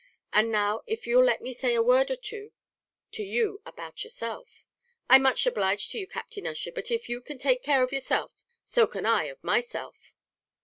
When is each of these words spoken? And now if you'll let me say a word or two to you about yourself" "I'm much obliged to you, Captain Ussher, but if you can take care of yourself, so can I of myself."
And 0.33 0.51
now 0.51 0.81
if 0.87 1.05
you'll 1.05 1.23
let 1.23 1.43
me 1.43 1.53
say 1.53 1.75
a 1.75 1.83
word 1.83 2.09
or 2.09 2.15
two 2.15 2.53
to 3.11 3.21
you 3.21 3.61
about 3.67 4.03
yourself" 4.03 4.67
"I'm 5.11 5.21
much 5.21 5.45
obliged 5.45 5.91
to 5.91 5.99
you, 5.99 6.07
Captain 6.07 6.47
Ussher, 6.47 6.71
but 6.71 6.89
if 6.89 7.07
you 7.07 7.21
can 7.21 7.37
take 7.37 7.61
care 7.61 7.83
of 7.83 7.91
yourself, 7.93 8.47
so 8.65 8.87
can 8.87 9.05
I 9.05 9.25
of 9.25 9.43
myself." 9.43 10.15